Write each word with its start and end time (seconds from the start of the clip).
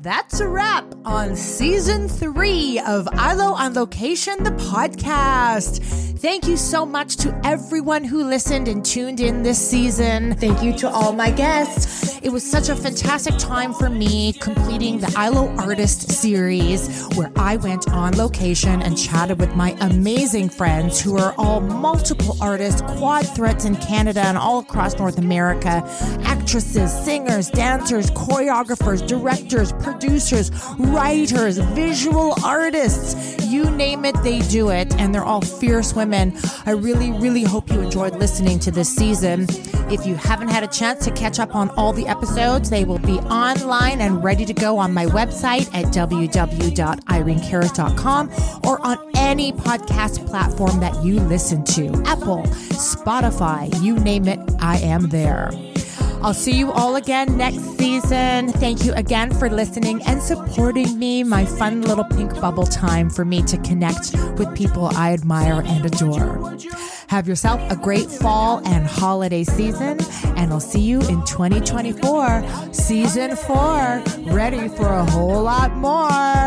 that's 0.00 0.40
a 0.40 0.48
wrap 0.48 0.84
on 1.04 1.36
season 1.36 2.08
three 2.08 2.78
of 2.78 3.06
ILO 3.12 3.52
on 3.52 3.74
Location, 3.74 4.42
the 4.42 4.52
podcast. 4.52 6.11
Thank 6.22 6.46
you 6.46 6.56
so 6.56 6.86
much 6.86 7.16
to 7.16 7.36
everyone 7.44 8.04
who 8.04 8.22
listened 8.22 8.68
and 8.68 8.84
tuned 8.84 9.18
in 9.18 9.42
this 9.42 9.58
season. 9.58 10.36
Thank 10.36 10.62
you 10.62 10.72
to 10.78 10.88
all 10.88 11.12
my 11.12 11.32
guests. 11.32 12.20
It 12.22 12.28
was 12.28 12.48
such 12.48 12.68
a 12.68 12.76
fantastic 12.76 13.36
time 13.38 13.74
for 13.74 13.90
me 13.90 14.32
completing 14.34 15.00
the 15.00 15.12
ILO 15.16 15.48
Artist 15.56 16.12
series, 16.12 17.08
where 17.16 17.32
I 17.34 17.56
went 17.56 17.90
on 17.90 18.16
location 18.16 18.82
and 18.82 18.96
chatted 18.96 19.40
with 19.40 19.56
my 19.56 19.76
amazing 19.80 20.48
friends 20.48 21.00
who 21.00 21.18
are 21.18 21.34
all 21.38 21.60
multiple 21.60 22.36
artists, 22.40 22.82
quad 22.82 23.26
threats 23.26 23.64
in 23.64 23.74
Canada 23.74 24.20
and 24.20 24.38
all 24.38 24.60
across 24.60 24.96
North 24.96 25.18
America 25.18 25.82
actresses, 26.22 26.92
singers, 27.04 27.50
dancers, 27.50 28.12
choreographers, 28.12 29.04
directors, 29.04 29.72
producers, 29.72 30.52
writers, 30.78 31.58
visual 31.58 32.36
artists. 32.44 33.41
You 33.52 33.70
name 33.70 34.04
it, 34.06 34.16
they 34.22 34.38
do 34.38 34.70
it. 34.70 34.98
And 34.98 35.14
they're 35.14 35.24
all 35.24 35.42
fierce 35.42 35.94
women. 35.94 36.32
I 36.64 36.70
really, 36.70 37.12
really 37.12 37.44
hope 37.44 37.70
you 37.70 37.80
enjoyed 37.80 38.14
listening 38.14 38.58
to 38.60 38.70
this 38.70 38.88
season. 38.88 39.46
If 39.90 40.06
you 40.06 40.14
haven't 40.14 40.48
had 40.48 40.62
a 40.62 40.68
chance 40.68 41.04
to 41.04 41.10
catch 41.10 41.38
up 41.38 41.54
on 41.54 41.68
all 41.70 41.92
the 41.92 42.08
episodes, 42.08 42.70
they 42.70 42.84
will 42.84 43.00
be 43.00 43.18
online 43.18 44.00
and 44.00 44.24
ready 44.24 44.46
to 44.46 44.54
go 44.54 44.78
on 44.78 44.94
my 44.94 45.04
website 45.04 45.68
at 45.74 45.92
www.irenekarras.com 45.92 48.30
or 48.64 48.86
on 48.86 48.96
any 49.16 49.52
podcast 49.52 50.26
platform 50.26 50.80
that 50.80 51.04
you 51.04 51.20
listen 51.20 51.62
to 51.64 51.88
Apple, 52.06 52.44
Spotify, 52.72 53.82
you 53.82 53.98
name 53.98 54.28
it, 54.28 54.40
I 54.60 54.78
am 54.78 55.10
there. 55.10 55.50
I'll 56.24 56.34
see 56.34 56.56
you 56.56 56.70
all 56.70 56.94
again 56.94 57.36
next 57.36 57.60
season. 57.78 58.52
Thank 58.52 58.84
you 58.84 58.92
again 58.92 59.34
for 59.34 59.50
listening 59.50 60.00
and 60.04 60.22
supporting 60.22 60.96
me, 60.96 61.24
my 61.24 61.44
fun 61.44 61.82
little 61.82 62.04
pink 62.04 62.40
bubble 62.40 62.64
time 62.64 63.10
for 63.10 63.24
me 63.24 63.42
to 63.42 63.56
connect 63.58 64.14
with 64.38 64.54
people 64.54 64.86
I 64.94 65.12
admire 65.14 65.62
and 65.66 65.84
adore. 65.84 66.56
Have 67.08 67.26
yourself 67.26 67.60
a 67.72 67.76
great 67.76 68.08
fall 68.08 68.62
and 68.64 68.86
holiday 68.86 69.42
season, 69.42 69.98
and 70.36 70.52
I'll 70.52 70.60
see 70.60 70.80
you 70.80 71.00
in 71.00 71.24
2024, 71.24 72.72
season 72.72 73.34
four, 73.34 74.02
ready 74.32 74.68
for 74.68 74.86
a 74.86 75.04
whole 75.10 75.42
lot 75.42 75.74
more. 75.74 76.41